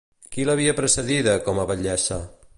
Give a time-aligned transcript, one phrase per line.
[0.35, 2.21] Qui l'havia precedida com a batllessa?